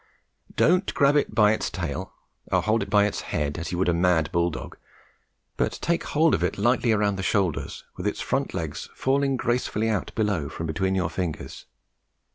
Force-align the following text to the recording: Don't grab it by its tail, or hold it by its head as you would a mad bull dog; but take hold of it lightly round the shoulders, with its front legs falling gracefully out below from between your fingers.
Don't 0.55 0.91
grab 0.95 1.15
it 1.15 1.35
by 1.35 1.51
its 1.51 1.69
tail, 1.69 2.11
or 2.51 2.63
hold 2.63 2.81
it 2.81 2.89
by 2.89 3.05
its 3.05 3.21
head 3.21 3.59
as 3.59 3.71
you 3.71 3.77
would 3.77 3.87
a 3.87 3.93
mad 3.93 4.31
bull 4.31 4.49
dog; 4.49 4.75
but 5.57 5.73
take 5.73 6.05
hold 6.05 6.33
of 6.33 6.43
it 6.43 6.57
lightly 6.57 6.91
round 6.91 7.19
the 7.19 7.21
shoulders, 7.21 7.83
with 7.97 8.07
its 8.07 8.19
front 8.19 8.55
legs 8.55 8.89
falling 8.95 9.37
gracefully 9.37 9.89
out 9.89 10.11
below 10.15 10.49
from 10.49 10.65
between 10.65 10.95
your 10.95 11.11
fingers. 11.11 11.67